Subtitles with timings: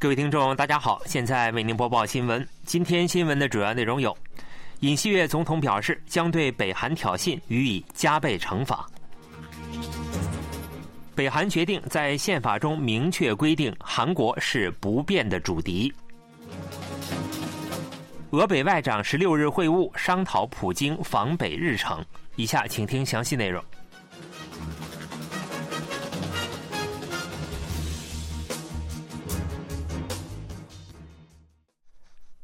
[0.00, 2.48] 各位听众，大家好，现在为您播报新闻。
[2.64, 4.16] 今天新闻的主要内容有：
[4.78, 8.78] 尹锡悦总统表示将对北韩挑衅予以加倍惩罚；
[11.14, 15.92] 北韩决定在宪法中明确规定韩国是不变的主敌；
[18.30, 22.02] 俄北外长十六日会晤，商讨普京访北日程。
[22.36, 23.62] 以下请听详细内容。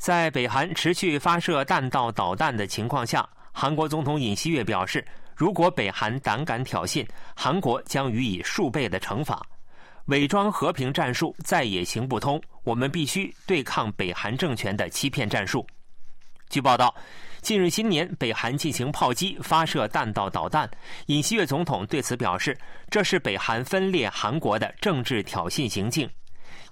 [0.00, 9.46] 在北韩持续发射弹道导弹的情况下，韩国总统尹锡悦表示，如果北韩胆敢挑衅，韩国将予以数倍的惩罚。
[10.06, 15.66] 伪装和平战术再也行不通，我们必须对抗北韩政权的欺骗战术。
[16.48, 16.94] 据报道，
[17.42, 20.68] 近日新年北韩进行炮击，发射弹道导弹。
[21.08, 22.56] 尹锡悦总统对此表示，
[22.88, 26.08] 这是北韩分裂韩国的政治挑衅行径。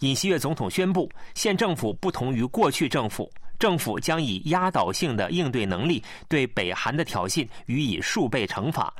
[0.01, 8.93] 尹锡悦总统宣布，现政府不同于过去政府，政府将以压倒性的应对能力对北韩的挑衅予以数倍惩罚。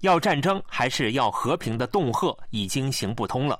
[0.00, 3.58] 要战争还是要和平的恫吓已经行不通了。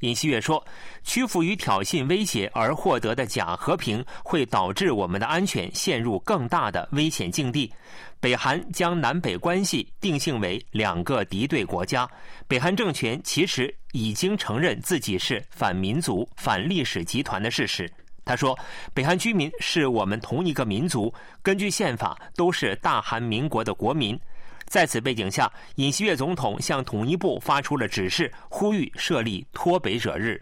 [0.00, 0.64] 尹锡悦说
[1.04, 7.70] ：“屈服于挑衅威胁而获得的假和平，会导致我们的安全陷入更大的危险境地。
[8.18, 12.08] 北韩将南北关系定性为两个敌对国家。
[12.48, 17.90] 北韩政权其实已经承认自己是反民族、反历史集团的事实。”
[18.24, 18.56] 他说
[18.94, 24.18] ：“北韩居民是我们同一个民族，根据宪法都是大韩民国的国民。”
[24.70, 30.40] 在此背景下，尹锡悦总统向统一部发出了指示，呼吁设立脱北者日。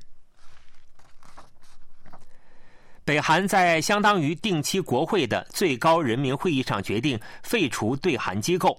[3.07, 8.79] 北韩在相当于定期国会的最高人民会议上决定废除对韩机构。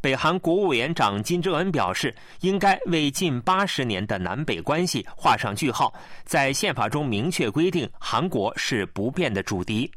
[0.00, 9.88] 北韩国务委员长金正恩表示，应该为近八十年的南北关系画上句号，在宪法中明确规定韩国是不变的主敌。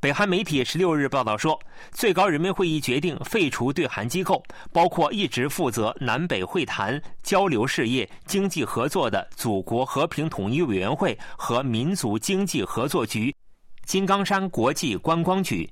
[0.00, 1.60] 北韩媒体十六日报道说，
[1.92, 13.34] 最高人民会议决定废除对韩机构，包括一直负责南北会谈、交流事业、经济合作的祖国和平统一委员会和民族经济合作局、
[13.84, 15.68] 金刚山国际观光局。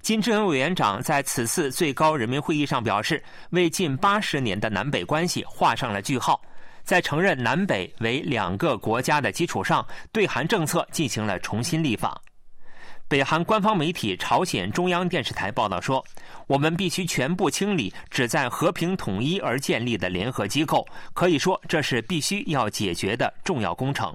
[0.00, 6.42] 金正恩委员长在此次最高人民会议上表示，为近八十年的南北关系画上了句号，
[6.82, 12.20] 在承认南北为两个国家的基础上，对韩政策进行了重新立法。
[13.06, 16.02] 北韩官方媒体朝鲜中央电视台报道说
[16.48, 24.14] ：“我们必须全部清理旨在和平统一而建立的联合机构，可以说这是必须要解决的重要工程。”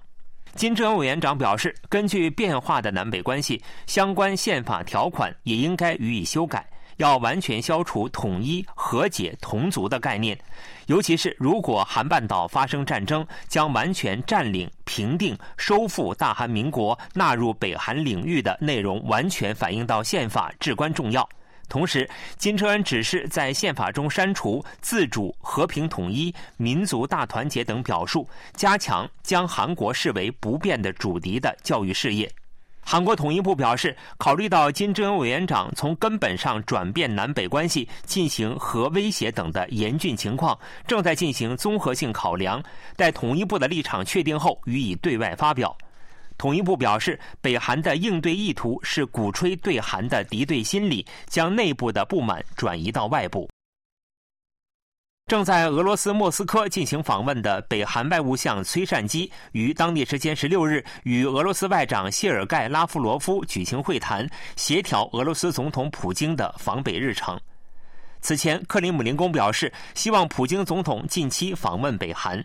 [0.56, 6.68] 金正恩委员长表示，根据变化的南北关系，相关宪法条款也应该予以修改。
[7.00, 10.38] 要完全消除统一、和解、同族的概念，
[10.88, 21.28] 尤其是如果韩半岛发生战争，将完全占领、平定、收复大韩民国，纳入北韩领域的内容，完全反映到宪法至关重要。
[21.70, 32.30] 同时，金正恩指示在宪法中删除“自主、和平、统一、民族大团结”等表述，加强将韩国视为不变的主敌的教育事业。
[32.82, 40.58] 韩国统一部表示，考虑到金正恩委员长从根本上转变南北关系、进行核威胁等的严峻情况，
[40.88, 42.64] 正在进行综合性考量，
[42.96, 45.76] 待统一部的立场确定后予以对外发表。
[46.38, 53.49] 统一部表示，北韩的应对意图是鼓吹对韩的敌对心理，将内部的不满转移到外部。
[55.30, 67.40] 正在俄罗斯莫斯科进行访问的北韩外务相崔善基，于当地时间十六日与俄罗斯外长谢尔盖·拉夫罗夫举行会谈，协调俄罗斯总统普京的访北日程。
[68.22, 72.44] 此前，克里姆林宫表示，希望普京总统近期访问北韩。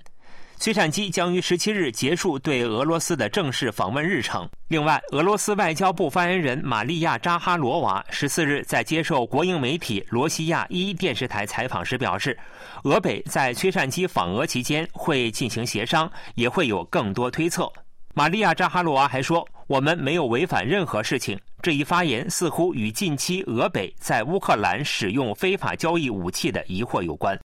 [0.58, 4.48] 崔善基将于十七日结束对俄罗斯的正式访问日程。
[4.68, 12.38] 另外，俄罗斯外交部发言人玛利亚扎哈罗娃十四日在接受国营媒体罗西亚一电视台采访时表示，
[12.84, 17.70] 俄北在崔善基访俄期间会进行协商，也会有更多推测。
[18.14, 27.38] 玛利亚扎哈罗娃还说：“我们没有违反任何事情。”这一发言似乎与近期俄北在乌克兰使用非法交易武器的疑惑有关。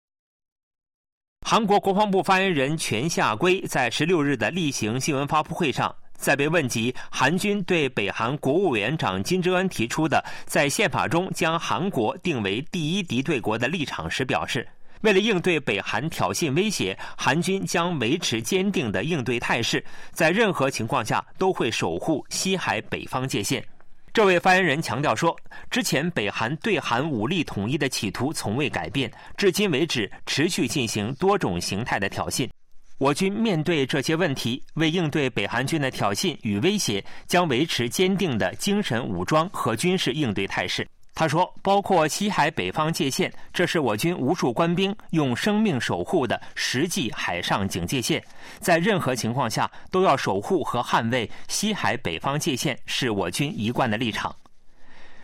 [1.51, 14.69] 韩国国防部发言人全夏圭在十六日的例行新闻发布会上，在被问及韩军对北韩国务委员长金正恩提出的在宪法中将韩国定为第一敌对国的立场时，表示，
[15.01, 23.65] 为了应对北韩挑衅威胁，韩军将维持坚定的应对态势，在任何情况下都会守护西海北方界限。
[24.13, 25.37] 这位发言人强调说，
[25.71, 32.49] 之前北韩对韩武力统一的企图从未改变，至今为止持续进行多种形态的挑衅。
[32.99, 40.85] 我军面对这些问题，为应对北韩军的挑衅与威胁，将维持坚定的精神武装和军事应对态势。
[41.19, 48.23] 他说：“包括西海北方界线，这是我军无数官兵用生命守护的实际海上警戒线，
[48.61, 54.33] 在任何情况下都要守护和捍卫西海北方界线，是我军一贯的立场。”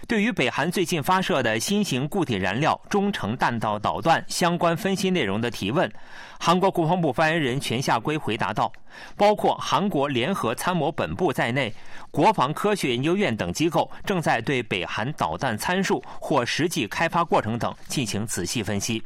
[0.06, 5.90] 对于北韩最近发射的新型固体燃料中程弹道导弹相关分析内容的提问，
[6.38, 8.70] 韩国国防部发言人全夏圭回答道
[9.16, 11.72] ：“包括韩国联合参谋本部在内，
[12.10, 19.02] 国防科学研究院等机构正在对北韩导弹参数或实际开发过程等进行仔细分析。”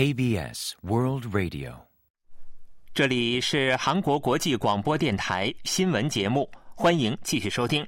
[0.00, 1.74] KBS World Radio，
[2.94, 7.86] 这里是韩国国际广播电台新闻节目，欢迎继续收听。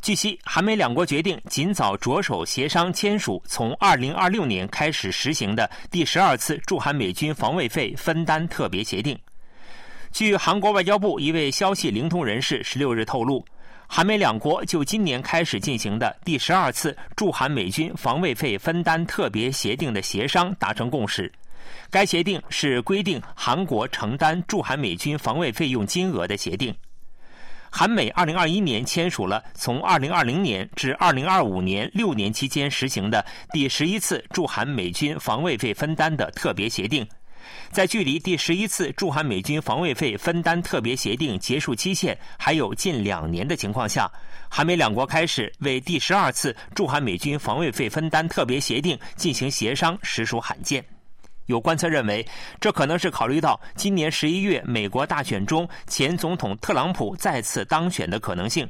[0.00, 9.18] 据悉，韩美两国决定尽早着手协商签署从二零二六年开始实行的第十二次驻韩美军防卫费分担特别协定。
[10.10, 13.44] 据韩国外交部一位消息灵通人士十六日透露。
[13.94, 21.30] 韩美两国就今年开始进行的第十二次驻韩美军防卫费分担特别协定的协商达成共识。
[21.90, 26.74] 该协定是规定韩国承担驻韩美军防卫费用金额的协定。
[27.70, 33.22] 韩美二零二一年签署了从二零二零年至二零二五年六年期间实行的
[33.52, 37.06] 第十一次驻韩美军防卫费分担的特别协定。
[37.70, 44.10] 在距离第十一次驻韩美军防卫费分担特别协定结束期限还有近两年的情况下，
[44.48, 50.84] 韩美两国开始为第十二次驻韩美军防卫费分担特别协定进行协商，实属罕见。
[51.46, 52.24] 有观测认为，
[52.60, 58.68] 这可能是考虑到今年十一月美国大选中前总统特朗普再次当选的可能性。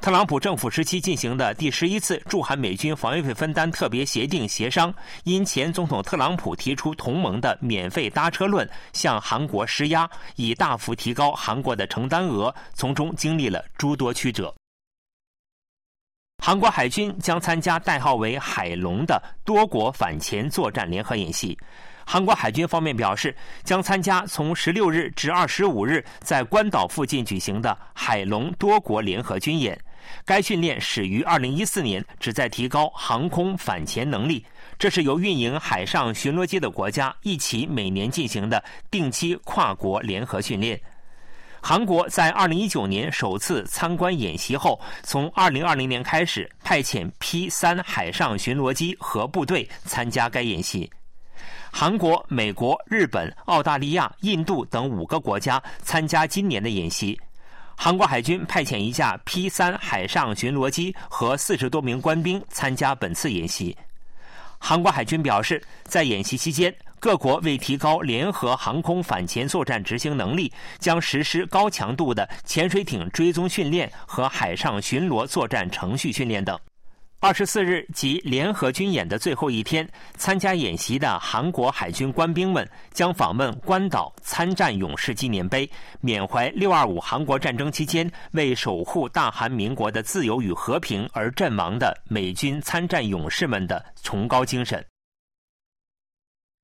[0.00, 4.94] 特朗普政府时期进行的第十一次驻韩美军防卫费分担特别协定协商，
[5.24, 14.54] 因前总统特朗普提出同盟的免费搭车论，向韩国施压，以大幅提高韩国的承担额，从中经历了诸多曲折。
[16.44, 21.58] 韩国海军将参加代号为“海龙”的多国反潜作战联合演习。
[22.08, 29.76] 韩国海军方面表示，将参加从十六日至二十五日在关岛附近举行的“海龙”多国联合军演。
[30.24, 34.46] 该训练始于二零一四年，旨在提高航空反潜能力。
[34.78, 40.80] 这是由运营海上巡逻机的国家一起每年进行的定期跨国联合训练。
[41.60, 50.88] 韩国在二零一九年首次参观演习后，从二零二零年开始派遣 P 三海上巡逻机和部队参加该演习。
[51.70, 57.18] 韩国、美国、日本、澳大利亚、印度等五个国家参加今年的演习。
[57.76, 63.76] 韩国海军派遣一架 P 三海上巡逻机和四十多名官兵参加本次演习。
[64.58, 76.58] 韩国海军表示，在演习期间，各国为提高联合航空反潜作战执行能力，将实施高强度的潜水艇追踪训练和海上巡逻作战程序训练等。
[77.18, 85.68] 二十四日即联合军演的最后一天，参加演习的韩国海军官兵们将访问关岛参战勇士纪念碑，
[86.00, 94.84] 缅怀六二五韩国战争期间为守护大韩民国的自由与和平而阵亡的美军参战勇士们的崇高精神。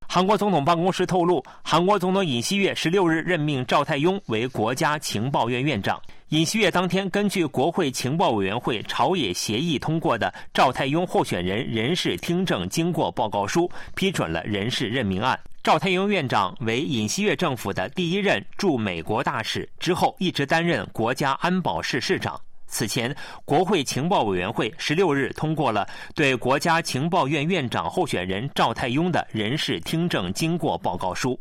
[0.07, 6.01] 韩国总统办公室透露，韩国总统尹锡悦十六日任命赵泰庸为国家情报院院长。
[6.33, 15.39] 尹锡悦当天根据国会情报委员会朝野协议通过的赵泰庸候选人人事听证经过报告书，批准了人事任命案。
[15.63, 22.41] 赵泰庸院长为尹锡悦政府的第一任驻美国大使，之后一直担任国家安保室室长。
[22.67, 31.39] 此前，国会情报委员会十六日通过了对国家情报院院长候选人赵泰庸的人事听证经过报告书。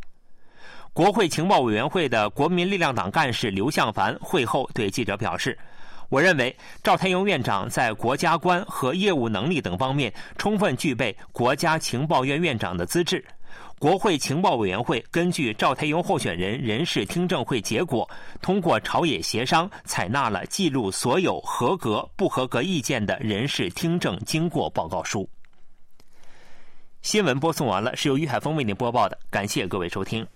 [0.94, 5.58] 国会情报委员会的国民力量党干事刘向凡会后对记者表示
[6.10, 13.24] ：“我认为赵泰庸院长在国家观和业务能力等方面充分具备国家情报院院长的资质。”
[13.80, 18.08] 国会情报委员会根据赵泰庸候选人人事听证会结果，
[18.42, 25.28] 通过朝野协商，采纳了记录所有合格、不合格意见的人事听证经过报告书。
[27.02, 30.28] 新闻播送完了，是由于海峰为您播报的，感谢各位收听。